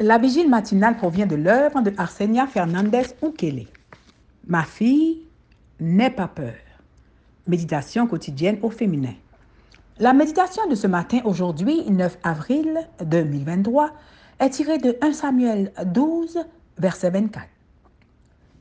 La 0.00 0.16
vigile 0.16 0.48
matinale 0.48 0.96
provient 0.96 1.26
de 1.26 1.34
l'œuvre 1.34 1.82
de 1.82 1.92
Arsenia 1.98 2.46
Fernandez 2.46 3.06
Ukele. 3.20 3.66
Ma 4.46 4.62
fille, 4.62 5.26
n'aie 5.80 6.10
pas 6.10 6.28
peur. 6.28 6.54
Méditation 7.48 8.06
quotidienne 8.06 8.60
au 8.62 8.70
féminin. 8.70 9.14
La 9.98 10.12
méditation 10.12 10.68
de 10.68 10.76
ce 10.76 10.86
matin, 10.86 11.18
aujourd'hui, 11.24 11.82
9 11.90 12.16
avril 12.22 12.78
2023, 13.04 13.90
est 14.38 14.50
tirée 14.50 14.78
de 14.78 14.96
1 15.02 15.12
Samuel 15.14 15.72
12, 15.84 16.44
verset 16.78 17.10
24. 17.10 17.44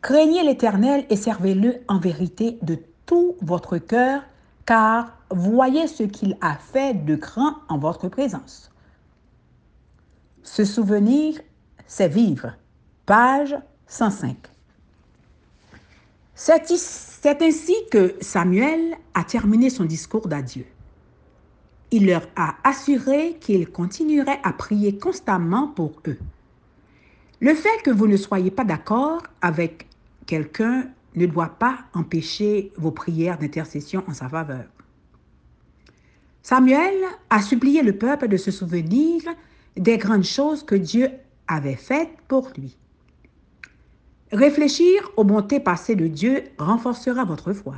Craignez 0.00 0.42
l'Éternel 0.42 1.04
et 1.10 1.16
servez-le 1.16 1.82
en 1.88 1.98
vérité 1.98 2.58
de 2.62 2.78
tout 3.04 3.36
votre 3.42 3.76
cœur, 3.76 4.22
car 4.64 5.18
voyez 5.28 5.86
ce 5.86 6.04
qu'il 6.04 6.38
a 6.40 6.54
fait 6.54 6.94
de 6.94 7.14
grand 7.14 7.56
en 7.68 7.76
votre 7.76 8.08
présence. 8.08 8.70
Se 10.46 10.64
souvenir, 10.64 11.40
c'est 11.88 12.08
vivre. 12.08 12.54
Page 13.04 13.56
105. 13.88 14.36
C'est 16.34 17.42
ainsi 17.42 17.74
que 17.90 18.14
Samuel 18.20 18.94
a 19.12 19.24
terminé 19.24 19.70
son 19.70 19.84
discours 19.84 20.28
d'adieu. 20.28 20.64
Il 21.90 22.06
leur 22.06 22.28
a 22.36 22.54
assuré 22.62 23.36
qu'il 23.40 23.68
continuerait 23.70 24.38
à 24.44 24.52
prier 24.52 24.98
constamment 24.98 25.66
pour 25.66 26.00
eux. 26.06 26.18
Le 27.40 27.54
fait 27.54 27.82
que 27.82 27.90
vous 27.90 28.06
ne 28.06 28.16
soyez 28.16 28.52
pas 28.52 28.64
d'accord 28.64 29.24
avec 29.42 29.88
quelqu'un 30.26 30.86
ne 31.16 31.26
doit 31.26 31.58
pas 31.58 31.80
empêcher 31.92 32.72
vos 32.76 32.92
prières 32.92 33.38
d'intercession 33.38 34.04
en 34.06 34.14
sa 34.14 34.28
faveur. 34.28 34.66
Samuel 36.42 36.94
a 37.30 37.42
supplié 37.42 37.82
le 37.82 37.98
peuple 37.98 38.28
de 38.28 38.36
se 38.36 38.52
souvenir 38.52 39.22
des 39.76 39.98
grandes 39.98 40.24
choses 40.24 40.62
que 40.62 40.74
Dieu 40.74 41.10
avait 41.48 41.76
faites 41.76 42.10
pour 42.28 42.50
lui. 42.56 42.76
Réfléchir 44.32 45.10
aux 45.16 45.24
bontés 45.24 45.60
passées 45.60 45.94
de 45.94 46.06
Dieu 46.06 46.42
renforcera 46.58 47.24
votre 47.24 47.52
foi. 47.52 47.76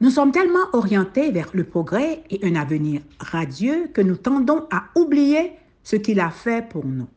Nous 0.00 0.10
sommes 0.10 0.30
tellement 0.30 0.68
orientés 0.74 1.30
vers 1.30 1.50
le 1.54 1.64
progrès 1.64 2.22
et 2.30 2.46
un 2.46 2.54
avenir 2.54 3.00
radieux 3.18 3.88
que 3.94 4.02
nous 4.02 4.16
tendons 4.16 4.66
à 4.70 4.84
oublier 4.94 5.52
ce 5.82 5.96
qu'il 5.96 6.20
a 6.20 6.30
fait 6.30 6.68
pour 6.68 6.84
nous. 6.84 7.08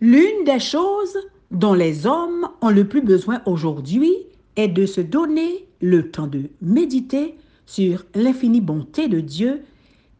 L'une 0.00 0.44
des 0.44 0.58
choses 0.58 1.16
dont 1.52 1.74
les 1.74 2.06
hommes 2.06 2.48
ont 2.60 2.70
le 2.70 2.86
plus 2.88 3.02
besoin 3.02 3.40
aujourd'hui 3.46 4.12
est 4.56 4.68
de 4.68 4.86
se 4.86 5.00
donner 5.00 5.66
le 5.80 6.10
temps 6.10 6.26
de 6.26 6.50
méditer 6.60 7.36
sur 7.66 8.04
l'infinie 8.14 8.60
bonté 8.60 9.08
de 9.08 9.20
Dieu 9.20 9.62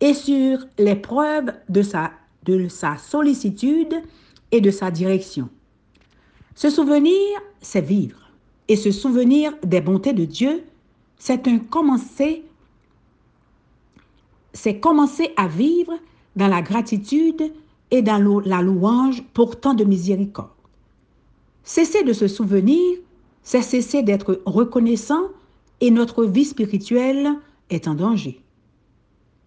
et 0.03 0.15
sur 0.15 0.59
les 0.79 0.97
preuves 0.97 1.53
de 1.69 1.81
sa, 1.81 2.11
de 2.45 2.67
sa 2.67 2.99
sollicitude 2.99 3.95
et 4.51 4.61
de 4.61 4.73
sa 4.73 4.91
direction. 4.91 5.49
Se 6.57 6.71
souvenir, 6.71 7.15
c'est 7.61 7.81
vivre. 7.81 8.19
Et 8.67 8.75
se 8.75 8.91
souvenir 8.91 9.55
des 9.63 9.81
bontés 9.81 10.13
de 10.13 10.25
Dieu, 10.25 10.65
c'est 11.19 11.47
un 11.47 11.59
commencer, 11.61 12.43
c'est 14.53 14.81
commencer 14.81 15.31
à 15.37 15.47
vivre 15.47 15.93
dans 16.35 16.49
la 16.49 16.63
gratitude 16.63 17.53
et 17.93 18.03
dans 18.03 18.41
la 18.45 18.61
louange 18.61 19.23
pour 19.35 19.61
tant 19.61 19.75
de 19.75 19.85
miséricorde. 19.85 20.51
Cesser 21.63 22.03
de 22.03 22.13
se 22.13 22.27
souvenir, 22.27 22.99
c'est 23.45 23.63
cesser 23.63 24.03
d'être 24.03 24.43
reconnaissant 24.47 25.29
et 25.81 25.93
notre 25.93 26.25
vie 26.25 26.45
spirituelle 26.45 27.31
est 27.71 27.87
en 27.87 27.95
danger 27.95 28.42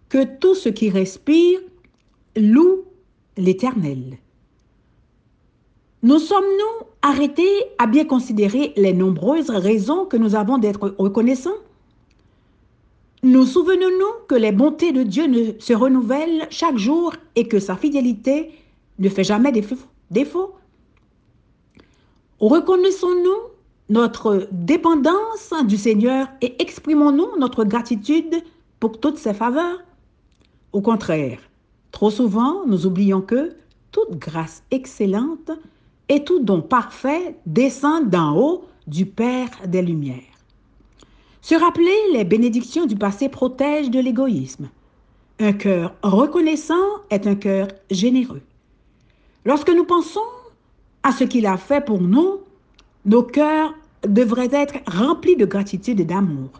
que 0.08 0.24
tout 0.24 0.54
ce 0.54 0.68
qui 0.68 0.90
respire 0.90 1.60
loue 2.36 2.84
l'Éternel. 3.36 4.18
Nous 6.02 6.18
sommes-nous 6.18 6.86
arrêtés 7.02 7.64
à 7.78 7.86
bien 7.86 8.04
considérer 8.04 8.72
les 8.76 8.92
nombreuses 8.92 9.50
raisons 9.50 10.06
que 10.06 10.16
nous 10.16 10.34
avons 10.34 10.58
d'être 10.58 10.94
reconnaissants? 10.98 11.58
Nous 13.22 13.44
souvenons-nous 13.44 14.26
que 14.28 14.34
les 14.34 14.52
bontés 14.52 14.92
de 14.92 15.02
Dieu 15.02 15.56
se 15.58 15.72
renouvellent 15.72 16.46
chaque 16.50 16.76
jour 16.76 17.14
et 17.34 17.48
que 17.48 17.58
sa 17.58 17.76
fidélité 17.76 18.52
ne 18.98 19.08
fait 19.08 19.24
jamais 19.24 19.50
défaut? 20.10 20.54
Reconnaissons-nous 22.38 23.36
notre 23.88 24.48
dépendance 24.52 25.52
du 25.66 25.76
Seigneur 25.76 26.28
et 26.42 26.60
exprimons-nous 26.62 27.38
notre 27.38 27.64
gratitude 27.64 28.42
pour 28.78 29.00
toutes 29.00 29.18
ses 29.18 29.34
faveurs? 29.34 29.82
Au 30.76 30.82
contraire, 30.82 31.38
trop 31.90 32.10
souvent, 32.10 32.66
nous 32.66 32.84
oublions 32.84 33.22
que 33.22 33.56
toute 33.92 34.18
grâce 34.18 34.62
excellente 34.70 35.50
et 36.10 36.22
tout 36.22 36.40
don 36.40 36.60
parfait 36.60 37.34
descend 37.46 38.10
d'en 38.10 38.36
haut 38.36 38.66
du 38.86 39.06
Père 39.06 39.48
des 39.66 39.80
Lumières. 39.80 40.36
Se 41.40 41.54
rappeler 41.54 41.96
les 42.12 42.24
bénédictions 42.24 42.84
du 42.84 42.94
passé 42.94 43.30
protège 43.30 43.90
de 43.90 44.00
l'égoïsme. 44.00 44.68
Un 45.40 45.54
cœur 45.54 45.94
reconnaissant 46.02 47.00
est 47.08 47.26
un 47.26 47.36
cœur 47.36 47.68
généreux. 47.90 48.42
Lorsque 49.46 49.70
nous 49.70 49.84
pensons 49.84 50.28
à 51.02 51.10
ce 51.10 51.24
qu'il 51.24 51.46
a 51.46 51.56
fait 51.56 51.82
pour 51.82 52.02
nous, 52.02 52.40
nos 53.06 53.22
cœurs 53.22 53.72
devraient 54.06 54.52
être 54.52 54.74
remplis 54.86 55.36
de 55.36 55.46
gratitude 55.46 56.00
et 56.00 56.04
d'amour, 56.04 56.50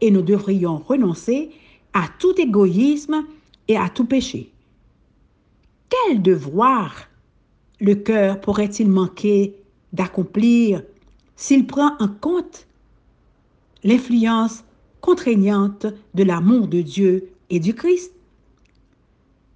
et 0.00 0.10
nous 0.10 0.22
devrions 0.22 0.78
renoncer 0.78 1.50
à 1.92 2.06
tout 2.18 2.40
égoïsme 2.40 3.26
et 3.68 3.76
à 3.76 3.88
tout 3.88 4.04
péché. 4.04 4.50
Quel 5.88 6.22
devoir 6.22 7.08
le 7.80 7.94
cœur 7.94 8.40
pourrait-il 8.40 8.88
manquer 8.88 9.54
d'accomplir 9.92 10.82
s'il 11.36 11.66
prend 11.66 11.96
en 11.98 12.08
compte 12.08 12.66
l'influence 13.84 14.64
contraignante 15.00 15.86
de 16.14 16.24
l'amour 16.24 16.66
de 16.66 16.80
Dieu 16.80 17.30
et 17.50 17.60
du 17.60 17.74
Christ? 17.74 18.12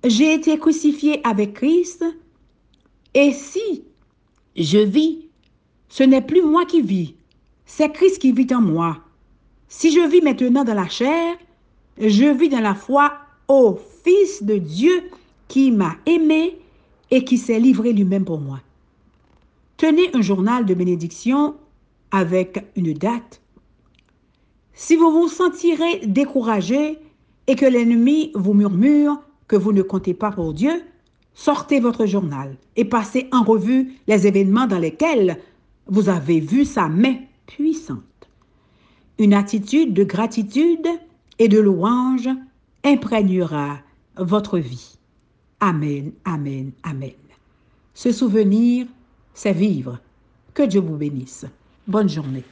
J'ai 0.05 0.35
été 0.35 0.59
crucifié 0.59 1.21
avec 1.27 1.55
Christ 1.55 2.05
et 3.15 3.33
si 3.33 3.85
je 4.57 4.79
vis, 4.79 5.29
ce 5.89 6.05
n'est 6.05 6.23
plus 6.23 6.43
moi 6.43 6.65
qui 6.65 6.81
vis, 6.81 7.15
c'est 7.67 7.93
Christ 7.93 8.19
qui 8.19 8.33
vit 8.33 8.53
en 8.55 8.61
moi. 8.61 8.99
Si 9.69 9.93
je 9.93 10.01
vis 10.09 10.23
maintenant 10.23 10.65
dans 10.65 10.75
la 10.75 10.89
chair, 10.89 11.37
je 11.99 12.27
vis 12.33 12.49
dans 12.49 12.61
la 12.61 12.75
foi 12.75 13.13
au 13.51 13.81
Fils 14.05 14.45
de 14.45 14.59
Dieu 14.59 15.11
qui 15.49 15.73
m'a 15.73 15.97
aimé 16.07 16.57
et 17.11 17.25
qui 17.25 17.37
s'est 17.37 17.59
livré 17.59 17.93
lui-même 17.93 18.25
pour 18.25 18.39
moi. 18.39 18.61
Tenez 19.77 20.15
un 20.15 20.23
journal 20.23 20.65
de 20.65 20.73
bénédiction 20.73 21.57
avec 22.13 22.65
une 22.77 22.95
date. 22.95 23.43
Si 24.73 24.95
vous 24.95 25.11
vous 25.11 25.29
sentirez 25.29 26.07
découragé 26.07 26.99
et 27.49 27.57
que 27.57 27.67
l'ennemi 27.67 28.31
vous 28.37 28.55
murmure 28.55 29.21
que 29.49 29.57
vous 29.57 29.73
ne 29.73 29.83
comptez 29.83 30.15
pas 30.15 30.31
pour 30.31 30.55
Dieu, 30.55 30.85
sortez 31.35 31.81
votre 31.81 32.07
journal 32.07 32.57
et 32.77 32.85
passez 32.85 33.29
en 33.33 33.43
revue 33.43 33.95
les 34.07 34.29
événements 34.29 34.69
dans 34.69 34.79
lesquels 34.79 35.39
vous 35.89 36.09
avez 36.09 36.39
vu 36.39 36.65
sa 36.65 36.89
main 36.89 37.17
puissante. 37.47 37.99
Une 39.19 39.35
attitude 39.35 39.93
de 39.93 40.05
gratitude 40.05 40.87
et 41.41 41.49
de 41.49 41.59
louange 41.59 42.29
imprégnera 42.85 43.79
votre 44.17 44.59
vie. 44.59 44.99
Amen, 45.61 46.13
amen, 46.25 46.73
amen. 46.83 47.13
Se 47.95 48.13
souvenir, 48.13 48.87
c'est 49.35 49.53
vivre. 49.53 49.99
Que 50.55 50.63
Dieu 50.63 50.81
vous 50.81 50.97
bénisse. 50.97 51.47
Bonne 51.87 52.09
journée. 52.09 52.45